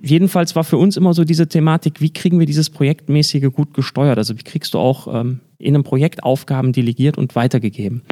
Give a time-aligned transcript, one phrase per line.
[0.00, 4.16] Jedenfalls war für uns immer so diese Thematik, wie kriegen wir dieses Projektmäßige gut gesteuert?
[4.16, 8.02] Also wie kriegst du auch ähm, in einem Projekt Aufgaben delegiert und weitergegeben?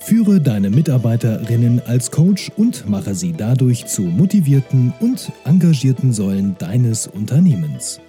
[0.00, 7.06] Führe deine Mitarbeiterinnen als Coach und mache sie dadurch zu motivierten und engagierten Säulen deines
[7.06, 8.00] Unternehmens.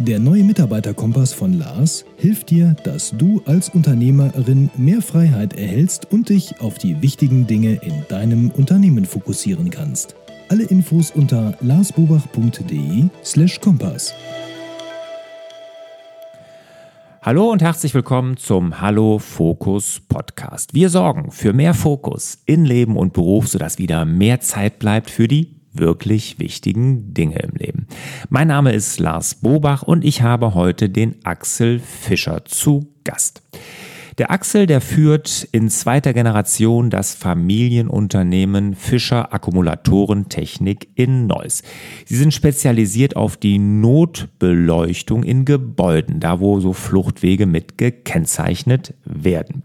[0.00, 6.30] Der neue Mitarbeiterkompass von Lars hilft dir, dass du als Unternehmerin mehr Freiheit erhältst und
[6.30, 10.16] dich auf die wichtigen Dinge in deinem Unternehmen fokussieren kannst.
[10.48, 14.14] Alle Infos unter larsbobach.de/kompass.
[17.22, 20.74] Hallo und herzlich willkommen zum Hallo Fokus Podcast.
[20.74, 25.28] Wir sorgen für mehr Fokus in Leben und Beruf, sodass wieder mehr Zeit bleibt für
[25.28, 27.86] die wirklich wichtigen Dinge im Leben.
[28.28, 33.42] Mein Name ist Lars Bobach und ich habe heute den Axel Fischer zu Gast.
[34.18, 41.62] Der Axel, der führt in zweiter Generation das Familienunternehmen Fischer Akkumulatorentechnik in Neuss.
[42.04, 49.64] Sie sind spezialisiert auf die Notbeleuchtung in Gebäuden, da wo so Fluchtwege mit gekennzeichnet werden.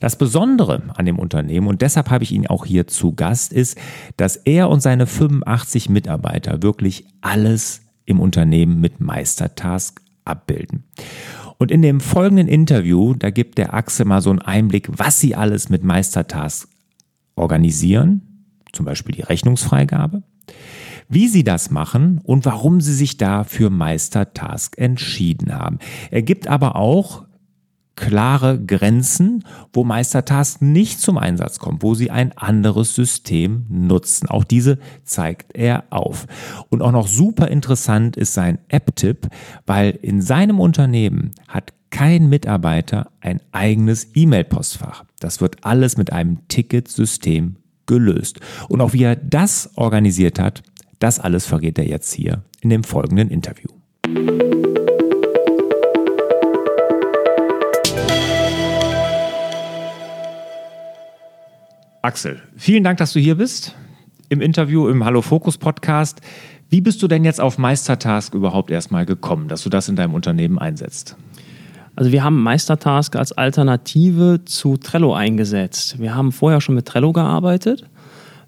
[0.00, 3.78] Das Besondere an dem Unternehmen, und deshalb habe ich ihn auch hier zu Gast, ist,
[4.18, 10.84] dass er und seine 85 Mitarbeiter wirklich alles im Unternehmen mit Meistertask abbilden.
[11.58, 15.34] Und in dem folgenden Interview, da gibt der Axel mal so einen Einblick, was sie
[15.34, 16.68] alles mit Meistertask
[17.34, 18.22] organisieren,
[18.72, 20.22] zum Beispiel die Rechnungsfreigabe,
[21.08, 25.78] wie sie das machen und warum sie sich da für Meistertask entschieden haben.
[26.10, 27.24] Er gibt aber auch
[27.96, 34.28] klare Grenzen, wo Meistertask nicht zum Einsatz kommt, wo sie ein anderes System nutzen.
[34.28, 36.26] Auch diese zeigt er auf.
[36.68, 39.28] Und auch noch super interessant ist sein App-Tipp,
[39.66, 45.04] weil in seinem Unternehmen hat kein Mitarbeiter ein eigenes E-Mail-Postfach.
[45.18, 48.40] Das wird alles mit einem Ticketsystem gelöst.
[48.68, 50.62] Und auch wie er das organisiert hat,
[50.98, 53.68] das alles verrät er jetzt hier in dem folgenden Interview.
[62.06, 63.74] Axel, vielen Dank, dass du hier bist
[64.28, 66.20] im Interview im Hallo Fokus Podcast.
[66.70, 70.14] Wie bist du denn jetzt auf Meistertask überhaupt erstmal gekommen, dass du das in deinem
[70.14, 71.16] Unternehmen einsetzt?
[71.96, 75.98] Also wir haben Meistertask als Alternative zu Trello eingesetzt.
[75.98, 77.90] Wir haben vorher schon mit Trello gearbeitet.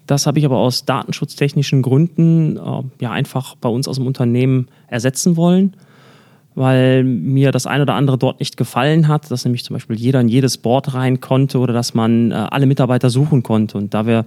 [0.07, 4.69] Das habe ich aber aus datenschutztechnischen Gründen äh, ja einfach bei uns aus dem Unternehmen
[4.87, 5.75] ersetzen wollen
[6.59, 10.21] weil mir das eine oder andere dort nicht gefallen hat, dass nämlich zum Beispiel jeder
[10.21, 13.79] in jedes Board rein konnte oder dass man äh, alle Mitarbeiter suchen konnte.
[13.79, 14.25] Und da wir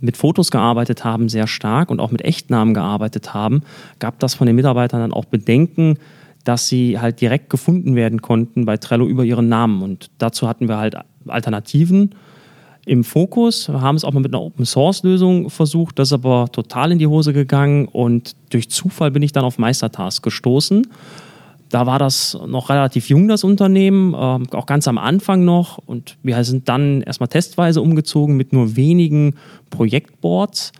[0.00, 3.62] mit Fotos gearbeitet haben, sehr stark und auch mit Echtnamen gearbeitet haben,
[3.98, 5.98] gab das von den Mitarbeitern dann auch Bedenken,
[6.44, 9.82] dass sie halt direkt gefunden werden konnten bei Trello über ihren Namen.
[9.82, 10.96] Und dazu hatten wir halt
[11.26, 12.14] Alternativen
[12.86, 13.68] im Fokus.
[13.68, 17.06] Wir haben es auch mal mit einer Open-Source-Lösung versucht, das ist aber total in die
[17.06, 20.86] Hose gegangen und durch Zufall bin ich dann auf Meistertask gestoßen.
[21.70, 25.78] Da war das noch relativ jung, das Unternehmen, äh, auch ganz am Anfang noch.
[25.78, 29.34] Und wir sind dann erstmal testweise umgezogen mit nur wenigen
[29.70, 30.72] Projektboards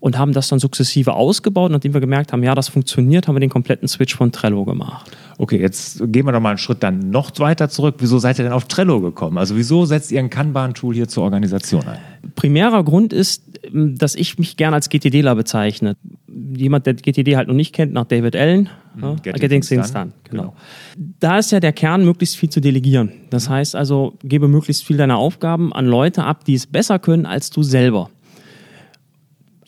[0.00, 1.70] und haben das dann sukzessive ausgebaut.
[1.70, 5.10] Nachdem wir gemerkt haben, ja, das funktioniert, haben wir den kompletten Switch von Trello gemacht.
[5.38, 7.96] Okay, jetzt gehen wir doch mal einen Schritt dann noch weiter zurück.
[7.98, 9.38] Wieso seid ihr denn auf Trello gekommen?
[9.38, 11.98] Also wieso setzt ihr ein Kanban-Tool hier zur Organisation ein?
[12.34, 15.96] Primärer Grund ist, dass ich mich gerne als GTDler bezeichne.
[16.56, 18.70] Jemand, der GTD halt noch nicht kennt, nach David Allen.
[18.94, 20.12] Mhm, ja, Getting, Getting Things Done.
[20.24, 20.42] Genau.
[20.42, 20.54] genau.
[21.20, 23.12] Da ist ja der Kern, möglichst viel zu delegieren.
[23.30, 27.26] Das heißt also, gebe möglichst viel deiner Aufgaben an Leute ab, die es besser können
[27.26, 28.10] als du selber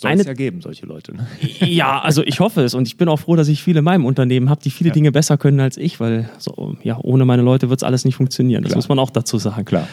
[0.03, 1.15] soll es ja geben, solche Leute.
[1.15, 1.27] Ne?
[1.61, 4.05] Ja, also ich hoffe es und ich bin auch froh, dass ich viele in meinem
[4.05, 4.95] Unternehmen habe, die viele ja.
[4.95, 8.17] Dinge besser können als ich, weil so, ja, ohne meine Leute wird es alles nicht
[8.17, 8.63] funktionieren.
[8.63, 8.79] Das Klar.
[8.79, 9.65] muss man auch dazu sagen.
[9.65, 9.89] Klar.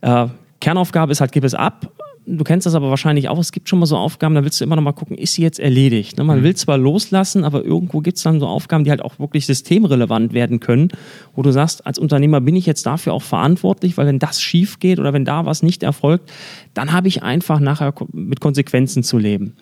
[0.00, 0.26] Äh,
[0.60, 1.90] Kernaufgabe ist halt, gib es ab
[2.26, 4.64] du kennst das aber wahrscheinlich auch, es gibt schon mal so Aufgaben, da willst du
[4.64, 6.18] immer noch mal gucken, ist sie jetzt erledigt?
[6.18, 6.24] Ne?
[6.24, 6.44] Man mhm.
[6.44, 10.32] will zwar loslassen, aber irgendwo gibt es dann so Aufgaben, die halt auch wirklich systemrelevant
[10.32, 10.88] werden können,
[11.34, 14.78] wo du sagst, als Unternehmer bin ich jetzt dafür auch verantwortlich, weil wenn das schief
[14.78, 16.30] geht oder wenn da was nicht erfolgt,
[16.74, 19.54] dann habe ich einfach nachher mit Konsequenzen zu leben.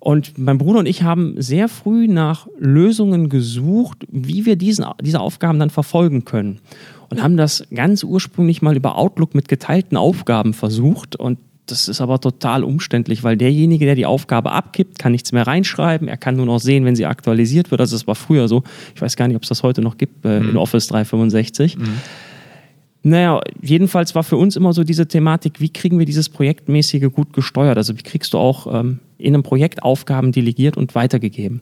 [0.00, 5.20] Und mein Bruder und ich haben sehr früh nach Lösungen gesucht, wie wir diesen, diese
[5.20, 6.60] Aufgaben dann verfolgen können.
[7.10, 11.16] Und haben das ganz ursprünglich mal über Outlook mit geteilten Aufgaben versucht.
[11.16, 11.38] Und
[11.70, 16.08] das ist aber total umständlich, weil derjenige, der die Aufgabe abgibt, kann nichts mehr reinschreiben.
[16.08, 17.80] Er kann nur noch sehen, wenn sie aktualisiert wird.
[17.80, 18.62] Also das war früher so.
[18.94, 20.50] Ich weiß gar nicht, ob es das heute noch gibt äh, mhm.
[20.50, 21.78] in Office 365.
[21.78, 21.84] Mhm.
[23.02, 27.32] Naja, jedenfalls war für uns immer so diese Thematik, wie kriegen wir dieses Projektmäßige gut
[27.32, 27.76] gesteuert?
[27.76, 31.60] Also wie kriegst du auch ähm, in einem Projekt Aufgaben delegiert und weitergegeben?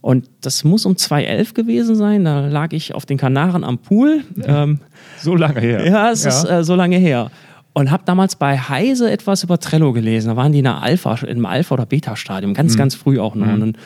[0.00, 2.24] Und das muss um 2011 gewesen sein.
[2.24, 4.22] Da lag ich auf den Kanaren am Pool.
[4.44, 4.80] Ähm,
[5.18, 5.84] so lange her.
[5.86, 6.30] Ja, es ja.
[6.30, 7.30] ist äh, so lange her.
[7.76, 10.28] Und habe damals bei Heise etwas über Trello gelesen.
[10.28, 12.78] Da waren die in der Alpha, im Alpha- oder Beta-Stadium, ganz, mhm.
[12.78, 13.44] ganz früh auch noch.
[13.44, 13.52] Mhm.
[13.52, 13.76] Und dann,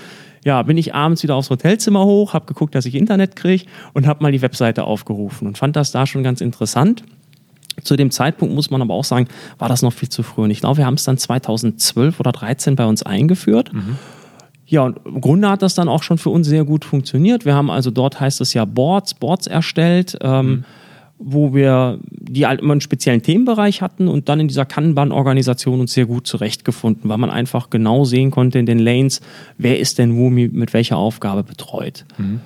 [0.44, 4.06] ja, bin ich abends wieder aufs Hotelzimmer hoch, habe geguckt, dass ich Internet kriege und
[4.06, 7.02] habe mal die Webseite aufgerufen und fand das da schon ganz interessant.
[7.82, 9.26] Zu dem Zeitpunkt muss man aber auch sagen,
[9.58, 10.42] war das noch viel zu früh.
[10.42, 13.72] Und ich glaube, wir haben es dann 2012 oder 2013 bei uns eingeführt.
[13.72, 13.98] Mhm.
[14.66, 17.44] Ja, und im Grunde hat das dann auch schon für uns sehr gut funktioniert.
[17.44, 20.16] Wir haben also dort heißt es ja Boards, Boards erstellt.
[20.22, 20.64] Ähm, mhm
[21.22, 25.92] wo wir die halt immer einen speziellen Themenbereich hatten und dann in dieser Kanban-Organisation uns
[25.92, 29.20] sehr gut zurechtgefunden, weil man einfach genau sehen konnte in den Lanes,
[29.58, 32.06] wer ist denn wo mit welcher Aufgabe betreut.
[32.16, 32.40] Mhm.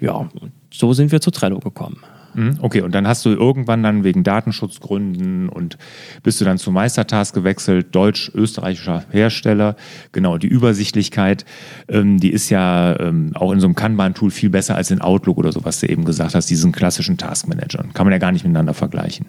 [0.00, 0.28] Ja,
[0.72, 1.98] so sind wir zu Trello gekommen.
[2.34, 5.78] Mhm, okay, und dann hast du irgendwann dann wegen Datenschutzgründen und
[6.22, 9.76] bist du dann zu Meistertask gewechselt, deutsch-österreichischer Hersteller.
[10.12, 11.44] Genau, die Übersichtlichkeit,
[11.88, 15.38] ähm, die ist ja ähm, auch in so einem Kanban-Tool viel besser als in Outlook
[15.38, 17.92] oder so, was du eben gesagt hast, diesen klassischen Taskmanagern.
[17.94, 19.26] Kann man ja gar nicht miteinander vergleichen.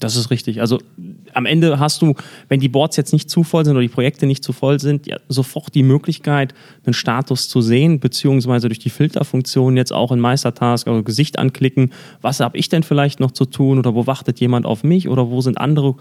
[0.00, 0.60] Das ist richtig.
[0.60, 0.78] Also
[1.34, 2.14] am Ende hast du,
[2.48, 5.06] wenn die Boards jetzt nicht zu voll sind oder die Projekte nicht zu voll sind,
[5.06, 6.54] ja, sofort die Möglichkeit,
[6.84, 11.92] einen Status zu sehen, beziehungsweise durch die Filterfunktion jetzt auch in Meistertask, also Gesicht anklicken,
[12.20, 15.30] was habe ich denn vielleicht noch zu tun oder wo wartet jemand auf mich oder
[15.30, 15.96] wo sind andere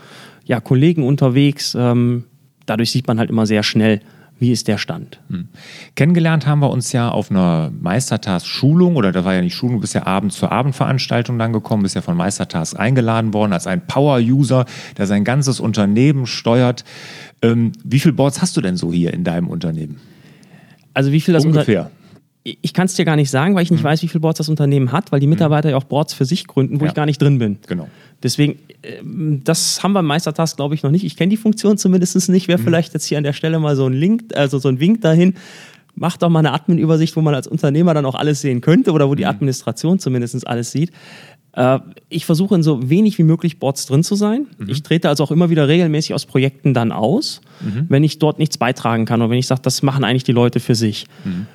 [0.45, 1.75] ja, Kollegen unterwegs.
[1.77, 2.25] Ähm,
[2.65, 4.01] dadurch sieht man halt immer sehr schnell,
[4.39, 5.19] wie ist der Stand?
[5.29, 5.47] Hm.
[5.95, 9.81] Kennengelernt haben wir uns ja auf einer Meistertask-Schulung, oder da war ja nicht Schulung, du
[9.81, 13.85] bist ja abends zur Abendveranstaltung dann gekommen, bist ja von Meistertask eingeladen worden als ein
[13.85, 14.65] Power-User,
[14.97, 16.83] der sein ganzes Unternehmen steuert.
[17.41, 19.99] Ähm, wie viele Boards hast du denn so hier in deinem Unternehmen?
[20.93, 21.81] Also wie viel das ungefähr?
[21.81, 21.96] Unter
[22.61, 23.87] ich kann es dir gar nicht sagen, weil ich nicht mhm.
[23.87, 25.71] weiß, wie viele Boards das Unternehmen hat, weil die Mitarbeiter mhm.
[25.71, 26.89] ja auch Boards für sich gründen, wo ja.
[26.89, 27.57] ich gar nicht drin bin.
[27.67, 27.89] Genau.
[28.23, 31.03] Deswegen, ähm, das haben wir im Meistertask, glaube ich, noch nicht.
[31.03, 32.47] Ich kenne die Funktion zumindest nicht.
[32.47, 32.63] Wäre mhm.
[32.63, 35.35] vielleicht jetzt hier an der Stelle mal so ein Link, also so ein Wink dahin.
[35.95, 39.09] Macht doch mal eine Admin-Übersicht, wo man als Unternehmer dann auch alles sehen könnte oder
[39.09, 39.29] wo die mhm.
[39.29, 40.91] Administration zumindest alles sieht.
[41.53, 44.47] Äh, ich versuche in so wenig wie möglich Boards drin zu sein.
[44.57, 44.69] Mhm.
[44.69, 47.87] Ich trete also auch immer wieder regelmäßig aus Projekten dann aus, mhm.
[47.89, 50.59] wenn ich dort nichts beitragen kann oder wenn ich sage, das machen eigentlich die Leute
[50.59, 51.07] für sich.
[51.25, 51.47] Mhm.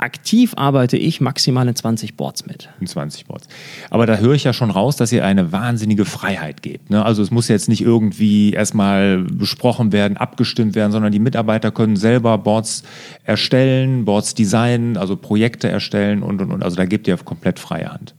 [0.00, 2.70] Aktiv arbeite ich maximal in 20 Boards mit.
[2.80, 3.48] In 20 Boards.
[3.90, 6.88] Aber da höre ich ja schon raus, dass ihr eine wahnsinnige Freiheit gebt.
[6.88, 7.04] Ne?
[7.04, 11.96] Also es muss jetzt nicht irgendwie erstmal besprochen werden, abgestimmt werden, sondern die Mitarbeiter können
[11.96, 12.82] selber Boards
[13.24, 16.62] erstellen, Boards designen, also Projekte erstellen und, und, und.
[16.62, 18.14] Also da gebt ihr komplett freie Hand.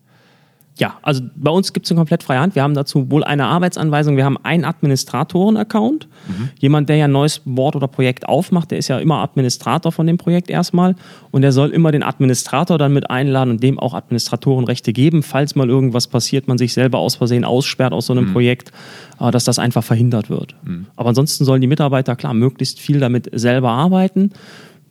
[0.82, 2.56] Ja, also bei uns gibt es eine komplett freie Hand.
[2.56, 4.18] Wir haben dazu wohl eine Arbeitsanweisung.
[4.18, 6.08] Wir haben einen Administratoren-Account.
[6.28, 6.50] Mhm.
[6.58, 10.08] Jemand, der ja ein neues Board oder Projekt aufmacht, der ist ja immer Administrator von
[10.08, 10.96] dem Projekt erstmal.
[11.30, 15.54] Und der soll immer den Administrator dann mit einladen und dem auch Administratorenrechte geben, falls
[15.54, 18.34] mal irgendwas passiert, man sich selber aus Versehen aussperrt aus so einem mhm.
[18.34, 18.72] Projekt,
[19.20, 20.56] äh, dass das einfach verhindert wird.
[20.64, 20.88] Mhm.
[20.96, 24.32] Aber ansonsten sollen die Mitarbeiter, klar, möglichst viel damit selber arbeiten.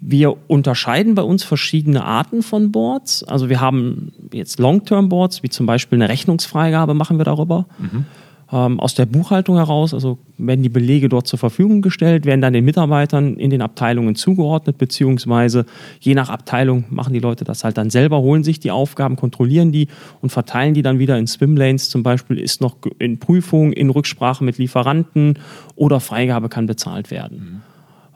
[0.02, 3.22] Wir unterscheiden bei uns verschiedene Arten von Boards.
[3.24, 7.66] Also wir haben jetzt Long-Term-Boards, wie zum Beispiel eine Rechnungsfreigabe machen wir darüber.
[7.78, 8.06] Mhm.
[8.52, 12.52] Ähm, aus der Buchhaltung heraus, also werden die Belege dort zur Verfügung gestellt, werden dann
[12.52, 15.66] den Mitarbeitern in den Abteilungen zugeordnet, beziehungsweise
[16.00, 19.70] je nach Abteilung machen die Leute das halt dann selber, holen sich die Aufgaben, kontrollieren
[19.70, 19.86] die
[20.20, 21.90] und verteilen die dann wieder in Swimlanes.
[21.90, 25.38] Zum Beispiel ist noch in Prüfung, in Rücksprache mit Lieferanten
[25.76, 27.62] oder Freigabe kann bezahlt werden.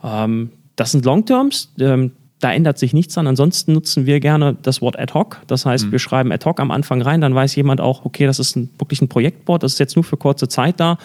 [0.02, 0.08] Mhm.
[0.10, 1.72] Ähm, das sind Longterms.
[1.78, 3.26] Ähm, da ändert sich nichts an.
[3.26, 5.40] Ansonsten nutzen wir gerne das Wort ad hoc.
[5.46, 5.92] Das heißt, mhm.
[5.92, 8.68] wir schreiben ad hoc am Anfang rein, dann weiß jemand auch, okay, das ist ein,
[8.78, 10.98] wirklich ein Projektboard, das ist jetzt nur für kurze Zeit da.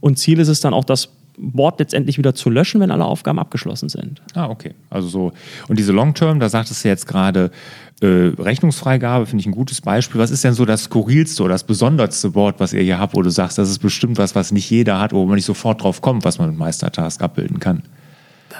[0.00, 3.40] Und Ziel ist es dann auch, das Board letztendlich wieder zu löschen, wenn alle Aufgaben
[3.40, 4.22] abgeschlossen sind.
[4.34, 4.72] Ah, okay.
[4.88, 5.32] Also so.
[5.66, 7.50] Und diese Long-Term, da sagtest du jetzt gerade,
[8.00, 10.20] äh, Rechnungsfreigabe finde ich ein gutes Beispiel.
[10.20, 13.22] Was ist denn so das skurrilste oder das besonderste Board, was ihr hier habt, wo
[13.22, 16.00] du sagst, das ist bestimmt was, was nicht jeder hat, wo man nicht sofort drauf
[16.00, 17.82] kommt, was man mit Meistertask abbilden kann?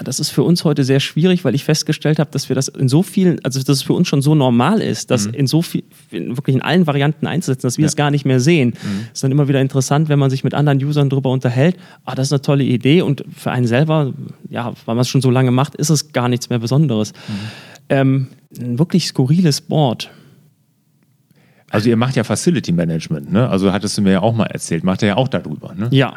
[0.03, 2.89] Das ist für uns heute sehr schwierig, weil ich festgestellt habe, dass wir das in
[2.89, 5.33] so vielen, also dass es für uns schon so normal ist, das mhm.
[5.33, 7.87] in so viel, wirklich in allen Varianten einzusetzen, dass wir ja.
[7.87, 8.69] es gar nicht mehr sehen.
[8.69, 9.07] Mhm.
[9.13, 11.77] Ist dann immer wieder interessant, wenn man sich mit anderen Usern darüber unterhält.
[12.03, 14.13] Ah, das ist eine tolle Idee und für einen selber,
[14.49, 17.13] ja, weil man es schon so lange macht, ist es gar nichts mehr Besonderes.
[17.13, 17.33] Mhm.
[17.87, 18.27] Ähm,
[18.59, 20.09] ein wirklich skurriles Board.
[21.69, 23.49] Also ihr macht ja Facility Management, ne?
[23.49, 25.89] Also hattest du mir ja auch mal erzählt, macht ihr ja auch darüber, ne?
[25.91, 26.13] Ja.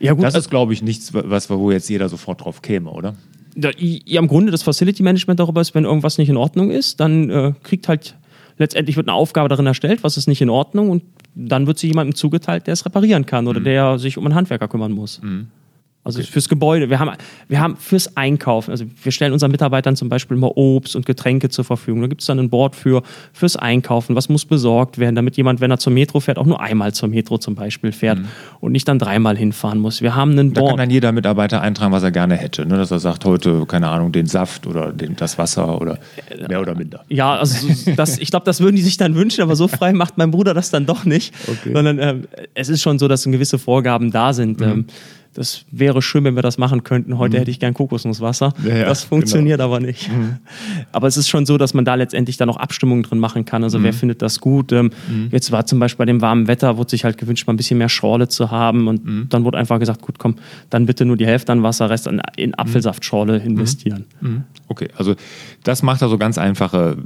[0.00, 0.24] Ja, gut.
[0.24, 3.14] Das ist, glaube ich, nichts, was, wo jetzt jeder sofort drauf käme, oder?
[3.56, 7.28] Ja, im Grunde das Facility Management darüber ist, wenn irgendwas nicht in Ordnung ist, dann
[7.28, 8.14] äh, kriegt halt
[8.58, 11.02] letztendlich wird eine Aufgabe darin erstellt, was ist nicht in Ordnung und
[11.34, 13.64] dann wird sie jemandem zugeteilt, der es reparieren kann oder mhm.
[13.64, 15.22] der sich um einen Handwerker kümmern muss.
[15.22, 15.48] Mhm.
[16.04, 16.28] Also okay.
[16.30, 16.88] fürs Gebäude.
[16.88, 17.10] Wir haben,
[17.48, 21.50] wir haben fürs Einkaufen, also wir stellen unseren Mitarbeitern zum Beispiel immer Obst und Getränke
[21.50, 22.00] zur Verfügung.
[22.00, 23.02] Da gibt es dann ein Board für
[23.32, 24.16] fürs Einkaufen.
[24.16, 27.08] Was muss besorgt werden, damit jemand, wenn er zur Metro fährt, auch nur einmal zur
[27.08, 28.28] Metro zum Beispiel fährt mhm.
[28.60, 30.00] und nicht dann dreimal hinfahren muss.
[30.00, 30.66] Wir haben einen Board.
[30.66, 32.64] Da kann dann jeder Mitarbeiter eintragen, was er gerne hätte.
[32.64, 32.76] Ne?
[32.76, 35.98] Dass er sagt, heute, keine Ahnung, den Saft oder den, das Wasser oder
[36.48, 37.04] mehr oder minder.
[37.08, 40.16] Ja, also das, ich glaube, das würden die sich dann wünschen, aber so frei macht
[40.16, 41.34] mein Bruder das dann doch nicht.
[41.46, 41.72] Okay.
[41.72, 42.16] Sondern äh,
[42.54, 44.60] es ist schon so, dass gewisse Vorgaben da sind.
[44.60, 44.66] Mhm.
[44.66, 44.86] Ähm,
[45.38, 47.16] das wäre schön, wenn wir das machen könnten.
[47.16, 47.40] Heute mhm.
[47.40, 48.52] hätte ich gern Kokosnusswasser.
[48.66, 49.72] Ja, ja, das funktioniert genau.
[49.72, 50.10] aber nicht.
[50.10, 50.38] Mhm.
[50.90, 53.62] Aber es ist schon so, dass man da letztendlich dann auch Abstimmungen drin machen kann.
[53.62, 53.84] Also mhm.
[53.84, 54.72] wer findet das gut?
[54.72, 55.28] Ähm, mhm.
[55.30, 57.78] Jetzt war zum Beispiel bei dem warmen Wetter, wurde sich halt gewünscht, mal ein bisschen
[57.78, 58.88] mehr Schorle zu haben.
[58.88, 59.26] Und mhm.
[59.28, 60.34] dann wurde einfach gesagt, gut, komm,
[60.70, 62.54] dann bitte nur die Hälfte an Wasser, Rest in mhm.
[62.56, 64.06] Apfelsaftschorle investieren.
[64.66, 65.14] Okay, also
[65.62, 66.96] das macht also ganz einfache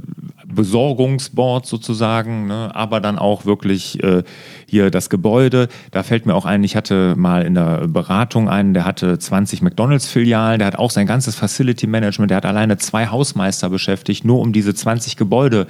[0.47, 2.71] Besorgungsboards sozusagen, ne?
[2.73, 4.23] aber dann auch wirklich äh,
[4.67, 5.67] hier das Gebäude.
[5.91, 9.61] Da fällt mir auch ein, ich hatte mal in der Beratung einen, der hatte 20
[9.61, 14.39] McDonalds-Filialen, der hat auch sein ganzes Facility Management, der hat alleine zwei Hausmeister beschäftigt, nur
[14.39, 15.67] um diese 20 Gebäude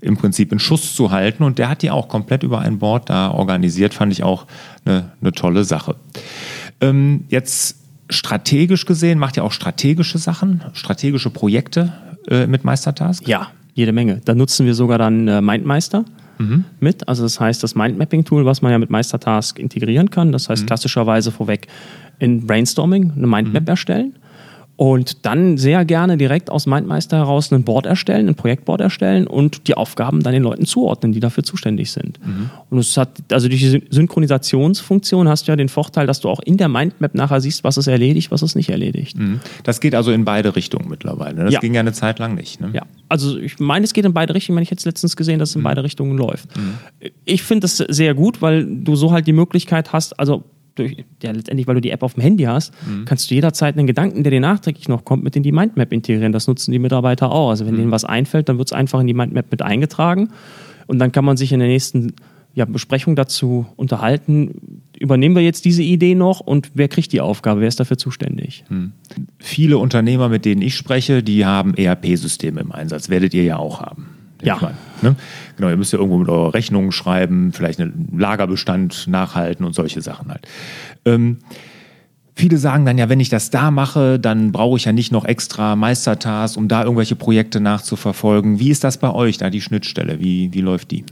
[0.00, 3.10] im Prinzip in Schuss zu halten und der hat die auch komplett über ein Board
[3.10, 4.46] da organisiert, fand ich auch
[4.84, 5.96] eine, eine tolle Sache.
[6.80, 7.78] Ähm, jetzt
[8.10, 11.92] strategisch gesehen, macht ihr auch strategische Sachen, strategische Projekte
[12.28, 13.26] äh, mit Meistertask?
[13.26, 14.20] Ja, jede Menge.
[14.24, 16.04] Da nutzen wir sogar dann äh, Mindmeister
[16.38, 16.64] mhm.
[16.80, 17.06] mit.
[17.08, 20.32] Also das heißt, das Mindmapping-Tool, was man ja mit Meistertask integrieren kann.
[20.32, 20.66] Das heißt mhm.
[20.66, 21.68] klassischerweise vorweg
[22.18, 23.68] in Brainstorming eine Mindmap mhm.
[23.68, 24.14] erstellen
[24.76, 29.68] und dann sehr gerne direkt aus Mindmeister heraus ein Board erstellen, ein Projektboard erstellen und
[29.68, 32.18] die Aufgaben dann den Leuten zuordnen, die dafür zuständig sind.
[32.24, 32.50] Mhm.
[32.70, 36.40] Und es hat, also durch die Synchronisationsfunktion hast du ja den Vorteil, dass du auch
[36.40, 39.16] in der Mindmap nachher siehst, was ist erledigt, was ist nicht erledigt.
[39.16, 39.40] Mhm.
[39.62, 41.36] Das geht also in beide Richtungen mittlerweile.
[41.36, 41.44] Ne?
[41.44, 41.60] Das ja.
[41.60, 42.60] ging ja eine Zeit lang nicht.
[42.60, 42.70] Ne?
[42.72, 44.60] Ja, also ich meine, es geht in beide Richtungen.
[44.60, 45.66] Ich jetzt letztens gesehen, dass es in mhm.
[45.66, 46.56] beide Richtungen läuft.
[46.56, 46.74] Mhm.
[47.24, 50.42] Ich finde das sehr gut, weil du so halt die Möglichkeit hast, also
[50.74, 53.04] durch, ja, letztendlich, weil du die App auf dem Handy hast, mhm.
[53.04, 56.32] kannst du jederzeit einen Gedanken, der dir nachträglich noch kommt, mit in die Mindmap integrieren.
[56.32, 57.50] Das nutzen die Mitarbeiter auch.
[57.50, 57.78] Also wenn mhm.
[57.78, 60.30] denen was einfällt, dann wird es einfach in die Mindmap mit eingetragen
[60.86, 62.14] und dann kann man sich in der nächsten
[62.54, 64.82] ja, Besprechung dazu unterhalten.
[64.98, 67.60] Übernehmen wir jetzt diese Idee noch und wer kriegt die Aufgabe?
[67.60, 68.64] Wer ist dafür zuständig?
[68.68, 68.92] Mhm.
[69.38, 73.08] Viele Unternehmer, mit denen ich spreche, die haben ERP-Systeme im Einsatz.
[73.08, 74.06] Werdet ihr ja auch haben.
[74.42, 74.58] Ja.
[74.60, 75.16] Meine, ne?
[75.56, 80.00] Genau, ihr müsst ja irgendwo mit eurer Rechnung schreiben, vielleicht einen Lagerbestand nachhalten und solche
[80.02, 80.46] Sachen halt.
[81.04, 81.38] Ähm,
[82.34, 85.24] viele sagen dann ja, wenn ich das da mache, dann brauche ich ja nicht noch
[85.24, 88.58] extra Meistertasks, um da irgendwelche Projekte nachzuverfolgen.
[88.58, 90.20] Wie ist das bei euch, da die Schnittstelle?
[90.20, 91.04] Wie, wie läuft die?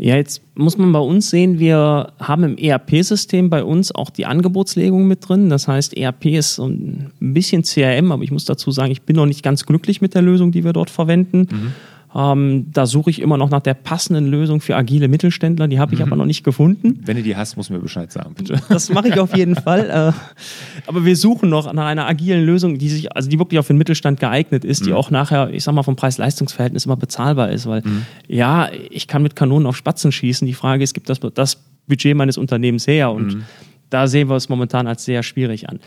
[0.00, 4.26] Ja, jetzt muss man bei uns sehen, wir haben im ERP-System bei uns auch die
[4.26, 5.50] Angebotslegung mit drin.
[5.50, 9.16] Das heißt, ERP ist so ein bisschen CRM, aber ich muss dazu sagen, ich bin
[9.16, 11.48] noch nicht ganz glücklich mit der Lösung, die wir dort verwenden.
[11.50, 11.72] Mhm.
[12.14, 15.68] Ähm, da suche ich immer noch nach der passenden Lösung für agile Mittelständler.
[15.68, 16.06] Die habe ich mhm.
[16.06, 17.00] aber noch nicht gefunden.
[17.04, 18.60] Wenn du die hast, musst du mir Bescheid sagen, bitte.
[18.68, 19.90] Das mache ich auf jeden Fall.
[19.90, 23.66] Äh, aber wir suchen noch nach einer agilen Lösung, die sich, also die wirklich auf
[23.66, 24.96] den Mittelstand geeignet ist, die mhm.
[24.96, 27.66] auch nachher, ich sag mal, vom Preis-Leistungs-Verhältnis immer bezahlbar ist.
[27.66, 28.06] Weil mhm.
[28.26, 30.46] ja, ich kann mit Kanonen auf Spatzen schießen.
[30.46, 33.12] Die Frage ist, gibt das, das Budget meines Unternehmens her?
[33.12, 33.42] Und mhm.
[33.90, 35.78] da sehen wir es momentan als sehr schwierig an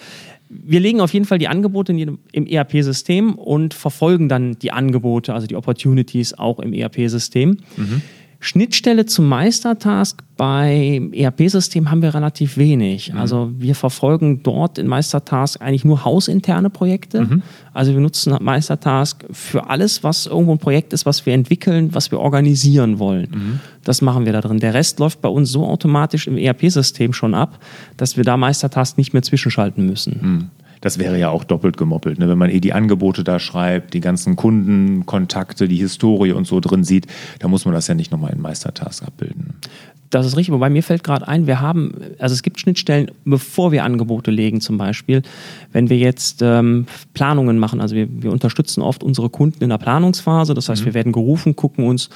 [0.52, 5.34] wir legen auf jeden Fall die Angebote jedem, im ERP-System und verfolgen dann die Angebote,
[5.34, 7.58] also die Opportunities auch im ERP-System.
[7.78, 8.02] Mhm.
[8.44, 13.14] Schnittstelle zum Meistertask beim ERP-System haben wir relativ wenig.
[13.14, 13.20] Mhm.
[13.20, 17.22] Also wir verfolgen dort in Meistertask eigentlich nur hausinterne Projekte.
[17.22, 17.44] Mhm.
[17.72, 22.10] Also wir nutzen Meistertask für alles, was irgendwo ein Projekt ist, was wir entwickeln, was
[22.10, 23.28] wir organisieren wollen.
[23.32, 23.60] Mhm.
[23.84, 24.60] Das machen wir da drin.
[24.60, 27.60] Der Rest läuft bei uns so automatisch im ERP-System schon ab,
[27.98, 30.50] dass wir da Meistertask nicht mehr zwischenschalten müssen.
[30.82, 32.20] Das wäre ja auch doppelt gemoppelt.
[32.20, 32.28] Ne?
[32.28, 36.84] Wenn man eh die Angebote da schreibt, die ganzen Kundenkontakte, die Historie und so drin
[36.84, 37.08] sieht,
[37.40, 39.54] da muss man das ja nicht nochmal in Meistertask abbilden.
[40.12, 43.72] Das ist richtig, wobei mir fällt gerade ein, wir haben, also es gibt Schnittstellen, bevor
[43.72, 45.22] wir Angebote legen zum Beispiel,
[45.72, 49.78] wenn wir jetzt ähm, Planungen machen, also wir, wir unterstützen oft unsere Kunden in der
[49.78, 50.88] Planungsphase, das heißt, mhm.
[50.88, 52.10] wir werden gerufen, gucken uns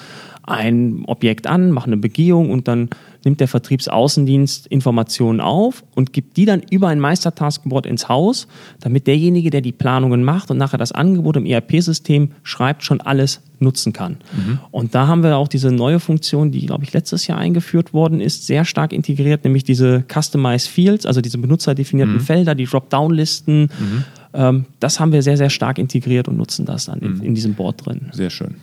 [0.47, 2.89] ein Objekt an, machen eine Begehung und dann
[3.23, 8.47] nimmt der Vertriebsaußendienst Informationen auf und gibt die dann über ein Meistertaskboard ins Haus,
[8.79, 13.41] damit derjenige, der die Planungen macht und nachher das Angebot im ERP-System schreibt, schon alles
[13.59, 14.17] nutzen kann.
[14.35, 14.59] Mhm.
[14.69, 18.21] Und da haben wir auch diese neue Funktion, die, glaube ich, letztes Jahr eingeführt worden
[18.21, 22.21] ist, sehr stark integriert, nämlich diese Customized Fields, also diese benutzerdefinierten mhm.
[22.21, 23.61] Felder, die Dropdown-Listen.
[23.61, 24.03] Mhm.
[24.33, 27.23] Ähm, das haben wir sehr, sehr stark integriert und nutzen das dann in, mhm.
[27.23, 28.09] in diesem Board drin.
[28.11, 28.55] Sehr schön.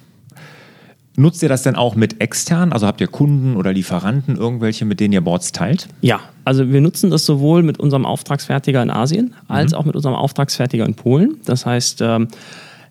[1.15, 2.73] Nutzt ihr das denn auch mit extern?
[2.73, 5.89] Also habt ihr Kunden oder Lieferanten irgendwelche, mit denen ihr Boards teilt?
[6.01, 9.79] Ja, also wir nutzen das sowohl mit unserem Auftragsfertiger in Asien als mhm.
[9.79, 11.37] auch mit unserem Auftragsfertiger in Polen.
[11.45, 12.29] Das heißt, ähm,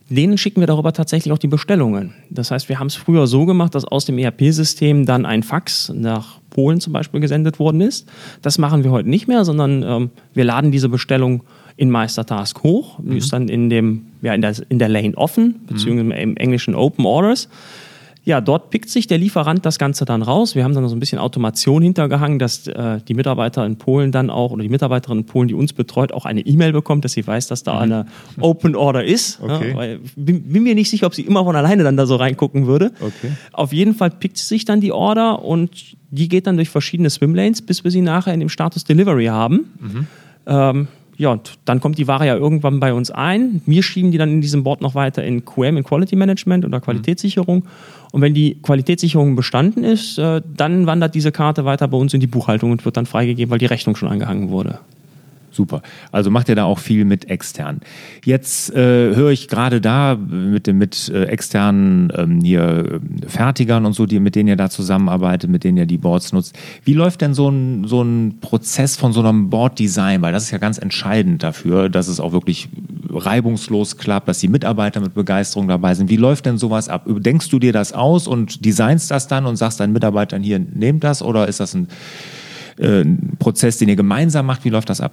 [0.07, 2.13] denen schicken wir darüber tatsächlich auch die Bestellungen.
[2.29, 5.91] Das heißt, wir haben es früher so gemacht, dass aus dem ERP-System dann ein Fax
[5.95, 8.07] nach Polen zum Beispiel gesendet worden ist.
[8.41, 11.43] Das machen wir heute nicht mehr, sondern ähm, wir laden diese Bestellung
[11.77, 12.99] in Meistertask hoch.
[13.01, 16.75] Die ist dann in, dem, ja, in, der, in der Lane offen, beziehungsweise im Englischen
[16.75, 17.47] Open Orders.
[18.23, 20.53] Ja, dort pickt sich der Lieferant das Ganze dann raus.
[20.53, 24.29] Wir haben dann so ein bisschen Automation hintergehangen, dass äh, die Mitarbeiter in Polen dann
[24.29, 27.25] auch oder die Mitarbeiterin in Polen, die uns betreut, auch eine E-Mail bekommt, dass sie
[27.25, 28.05] weiß, dass da eine
[28.39, 29.41] Open Order ist.
[29.41, 29.71] Okay.
[29.71, 32.15] Ja, weil, bin, bin mir nicht sicher, ob sie immer von alleine dann da so
[32.15, 32.91] reingucken würde.
[32.99, 33.31] Okay.
[33.53, 37.09] Auf jeden Fall pickt sie sich dann die Order und die geht dann durch verschiedene
[37.09, 39.71] Swimlanes, bis wir sie nachher in dem Status Delivery haben.
[40.45, 40.87] Ähm,
[41.17, 43.61] ja, und dann kommt die Ware ja irgendwann bei uns ein.
[43.67, 46.79] Wir schieben die dann in diesem Board noch weiter in QM, in Quality Management oder
[46.79, 47.63] Qualitätssicherung.
[48.11, 52.19] Und wenn die Qualitätssicherung bestanden ist, äh, dann wandert diese Karte weiter bei uns in
[52.19, 54.79] die Buchhaltung und wird dann freigegeben, weil die Rechnung schon angehangen wurde.
[55.53, 55.81] Super.
[56.13, 57.81] Also macht ihr da auch viel mit extern.
[58.23, 63.85] Jetzt äh, höre ich gerade da mit, dem- mit äh, externen ähm, hier äh, Fertigern
[63.85, 66.57] und so, die, mit denen ihr da zusammenarbeitet, mit denen ihr die Boards nutzt.
[66.85, 70.21] Wie läuft denn so ein, so ein Prozess von so einem Board-Design?
[70.21, 72.69] Weil das ist ja ganz entscheidend dafür, dass es auch wirklich
[73.09, 76.09] reibungslos klappt, dass die Mitarbeiter mit Begeisterung dabei sind.
[76.09, 77.03] Wie läuft denn sowas ab?
[77.07, 81.03] Denkst du dir das aus und designst das dann und sagst deinen Mitarbeitern hier, nehmt
[81.03, 81.21] das?
[81.21, 81.87] Oder ist das ein,
[82.77, 84.63] äh, ein Prozess, den ihr gemeinsam macht?
[84.63, 85.11] Wie läuft das ab?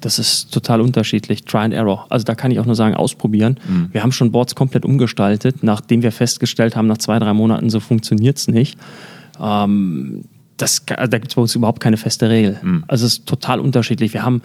[0.00, 1.44] Das ist total unterschiedlich.
[1.44, 2.06] Try and Error.
[2.10, 3.58] Also da kann ich auch nur sagen, ausprobieren.
[3.92, 7.80] Wir haben schon Boards komplett umgestaltet, nachdem wir festgestellt haben, nach zwei, drei Monaten so
[7.80, 8.78] funktioniert es nicht.
[9.40, 10.24] Ähm,
[10.56, 12.58] das, da gibt es bei uns überhaupt keine feste Regel.
[12.88, 14.12] Also es ist total unterschiedlich.
[14.12, 14.42] Wir haben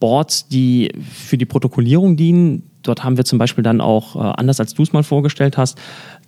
[0.00, 2.64] Boards, die für die Protokollierung dienen.
[2.82, 5.78] Dort haben wir zum Beispiel dann auch, äh, anders als du es mal vorgestellt hast,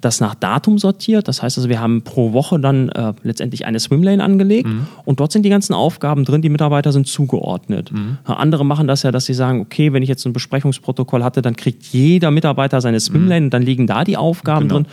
[0.05, 1.27] das nach Datum sortiert.
[1.29, 4.69] Das heißt also, wir haben pro Woche dann äh, letztendlich eine Swimlane angelegt
[5.05, 7.91] und dort sind die ganzen Aufgaben drin, die Mitarbeiter sind zugeordnet.
[8.29, 11.43] Ja, andere machen das ja, dass sie sagen, okay, wenn ich jetzt ein Besprechungsprotokoll hatte,
[11.43, 14.81] dann kriegt jeder Mitarbeiter seine Swimlane und dann liegen da die Aufgaben Genau.
[14.83, 14.87] drin.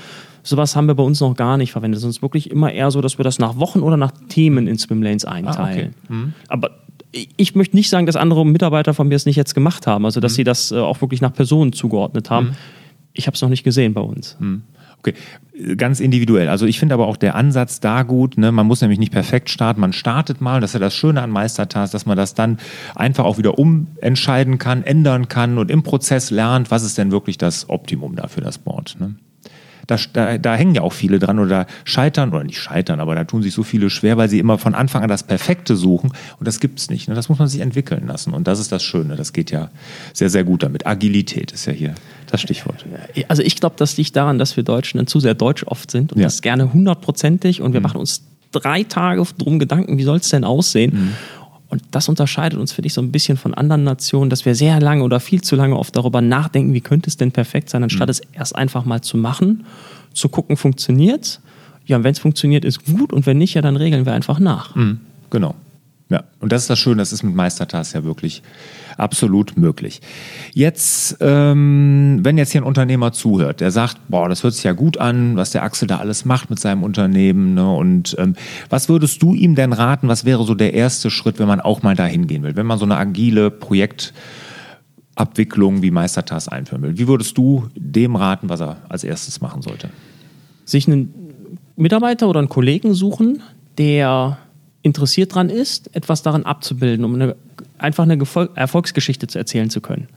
[0.43, 1.99] Sowas haben wir bei uns noch gar nicht verwendet.
[1.99, 4.77] Es ist wirklich immer eher so, dass wir das nach Wochen oder nach Themen in
[4.77, 5.93] Swimlanes einteilen.
[6.47, 6.71] Aber
[7.37, 10.19] ich- möchte nicht sagen, dass andere Mitarbeiter von mir es nicht jetzt gemacht haben, also
[10.19, 12.55] dass sie das äh, auch wirklich nach Personen zugeordnet haben.
[13.13, 14.37] Ich habe es noch nicht gesehen bei uns.
[15.03, 15.15] Okay,
[15.77, 16.47] ganz individuell.
[16.47, 18.37] Also ich finde aber auch der Ansatz da gut.
[18.37, 18.51] Ne?
[18.51, 19.81] Man muss nämlich nicht perfekt starten.
[19.81, 20.61] Man startet mal.
[20.61, 22.59] Das ist ja das Schöne an Meistertask, dass man das dann
[22.95, 27.39] einfach auch wieder umentscheiden kann, ändern kann und im Prozess lernt, was ist denn wirklich
[27.39, 28.95] das Optimum da für das Board.
[28.99, 29.15] Ne?
[29.87, 33.23] Da, da, da hängen ja auch viele dran oder scheitern, oder nicht scheitern, aber da
[33.23, 36.47] tun sich so viele schwer, weil sie immer von Anfang an das Perfekte suchen und
[36.47, 37.09] das gibt es nicht.
[37.09, 37.15] Ne?
[37.15, 39.15] Das muss man sich entwickeln lassen und das ist das Schöne.
[39.15, 39.69] Das geht ja
[40.13, 40.85] sehr, sehr gut damit.
[40.85, 41.95] Agilität ist ja hier
[42.31, 42.85] das Stichwort.
[43.27, 46.13] Also ich glaube, das liegt daran, dass wir Deutschen dann zu sehr deutsch oft sind
[46.13, 46.25] und Ja.
[46.25, 50.43] das gerne hundertprozentig und wir machen uns drei Tage drum Gedanken, wie soll es denn
[50.43, 51.13] aussehen?
[51.69, 54.81] Und das unterscheidet uns, finde ich, so ein bisschen von anderen Nationen, dass wir sehr
[54.81, 58.09] lange oder viel zu lange oft darüber nachdenken, wie könnte es denn perfekt sein, anstatt
[58.09, 59.65] es erst einfach mal zu machen,
[60.13, 61.39] zu gucken, funktioniert
[61.85, 64.39] Ja, und wenn es funktioniert, ist gut und wenn nicht, ja, dann regeln wir einfach
[64.39, 64.75] nach.
[65.29, 65.55] Genau.
[66.11, 68.43] Ja, und das ist das Schöne, das ist mit Meistertask ja wirklich
[68.97, 70.01] absolut möglich.
[70.53, 74.73] Jetzt, ähm, wenn jetzt hier ein Unternehmer zuhört, der sagt, boah, das hört sich ja
[74.73, 77.53] gut an, was der Axel da alles macht mit seinem Unternehmen.
[77.53, 77.73] Ne?
[77.73, 78.35] Und ähm,
[78.69, 81.81] was würdest du ihm denn raten, was wäre so der erste Schritt, wenn man auch
[81.81, 86.97] mal dahin gehen will, wenn man so eine agile Projektabwicklung wie Meistertask einführen will?
[86.97, 89.87] Wie würdest du dem raten, was er als erstes machen sollte?
[90.65, 91.13] sich einen
[91.75, 93.41] Mitarbeiter oder einen Kollegen suchen,
[93.77, 94.37] der
[94.83, 97.35] interessiert daran ist, etwas daran abzubilden, um eine,
[97.77, 100.07] einfach eine Gefol Erfolgsgeschichte zu erzählen zu können.